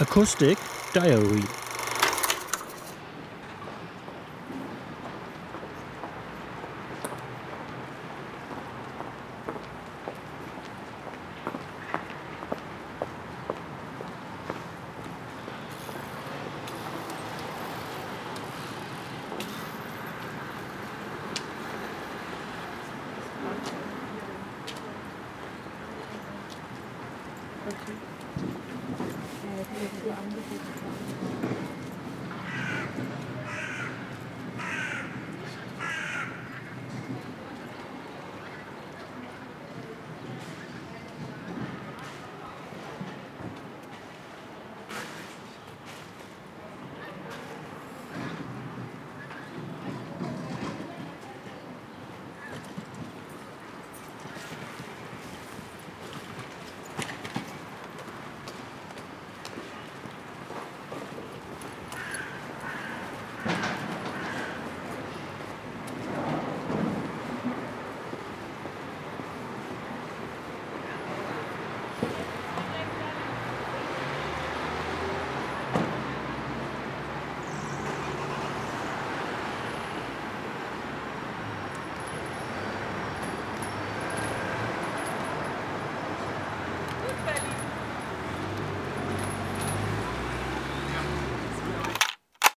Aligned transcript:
Acoustic 0.00 0.58
Diary 0.94 1.42
Okay. 27.68 28.67
Ja, 28.88 30.16
das. 30.34 30.67